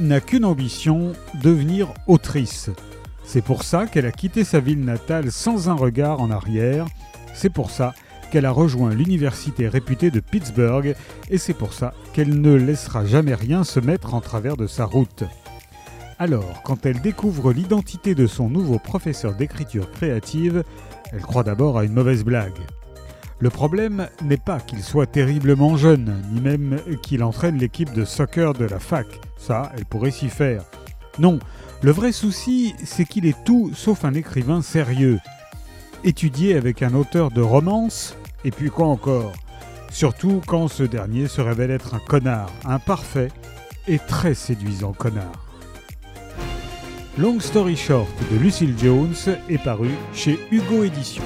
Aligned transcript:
n'a 0.00 0.20
qu'une 0.20 0.44
ambition, 0.44 1.12
devenir 1.42 1.94
autrice. 2.06 2.68
C'est 3.24 3.42
pour 3.42 3.62
ça 3.62 3.86
qu'elle 3.86 4.04
a 4.04 4.12
quitté 4.12 4.44
sa 4.44 4.60
ville 4.60 4.84
natale 4.84 5.32
sans 5.32 5.70
un 5.70 5.74
regard 5.74 6.20
en 6.20 6.30
arrière. 6.30 6.86
C'est 7.32 7.48
pour 7.48 7.70
ça 7.70 7.94
qu'elle 8.30 8.44
a 8.44 8.50
rejoint 8.50 8.92
l'université 8.92 9.66
réputée 9.66 10.10
de 10.10 10.20
Pittsburgh 10.20 10.94
et 11.30 11.38
c'est 11.38 11.54
pour 11.54 11.72
ça 11.72 11.94
qu'elle 12.12 12.40
ne 12.40 12.54
laissera 12.54 13.06
jamais 13.06 13.34
rien 13.34 13.64
se 13.64 13.80
mettre 13.80 14.12
en 14.14 14.20
travers 14.20 14.58
de 14.58 14.66
sa 14.66 14.84
route. 14.84 15.24
Alors, 16.18 16.62
quand 16.62 16.84
elle 16.84 17.00
découvre 17.00 17.52
l'identité 17.52 18.14
de 18.14 18.26
son 18.26 18.50
nouveau 18.50 18.78
professeur 18.78 19.34
d'écriture 19.34 19.90
créative, 19.90 20.64
elle 21.12 21.22
croit 21.22 21.44
d'abord 21.44 21.78
à 21.78 21.84
une 21.84 21.94
mauvaise 21.94 22.24
blague. 22.24 22.60
Le 23.40 23.48
problème 23.48 24.06
n'est 24.22 24.36
pas 24.36 24.60
qu'il 24.60 24.82
soit 24.82 25.06
terriblement 25.06 25.78
jeune, 25.78 26.22
ni 26.30 26.42
même 26.42 26.78
qu'il 27.02 27.24
entraîne 27.24 27.56
l'équipe 27.56 27.92
de 27.94 28.04
soccer 28.04 28.52
de 28.52 28.66
la 28.66 28.78
fac. 28.78 29.06
Ça, 29.38 29.72
elle 29.74 29.86
pourrait 29.86 30.10
s'y 30.10 30.28
faire. 30.28 30.62
Non, 31.18 31.38
le 31.82 31.90
vrai 31.90 32.12
souci, 32.12 32.74
c'est 32.84 33.06
qu'il 33.06 33.24
est 33.24 33.44
tout 33.44 33.70
sauf 33.74 34.04
un 34.04 34.12
écrivain 34.12 34.60
sérieux. 34.60 35.18
Étudié 36.04 36.54
avec 36.54 36.82
un 36.82 36.92
auteur 36.92 37.30
de 37.30 37.40
romance, 37.40 38.14
et 38.44 38.50
puis 38.50 38.68
quoi 38.68 38.88
encore? 38.88 39.32
Surtout 39.90 40.42
quand 40.46 40.68
ce 40.68 40.82
dernier 40.82 41.26
se 41.26 41.40
révèle 41.40 41.70
être 41.70 41.94
un 41.94 41.98
connard, 41.98 42.50
un 42.66 42.78
parfait 42.78 43.28
et 43.88 43.98
très 43.98 44.34
séduisant 44.34 44.92
connard. 44.92 45.46
Long 47.16 47.40
Story 47.40 47.76
Short 47.76 48.10
de 48.30 48.36
Lucille 48.36 48.74
Jones 48.78 49.14
est 49.48 49.62
paru 49.62 49.90
chez 50.12 50.38
Hugo 50.52 50.84
Éditions. 50.84 51.24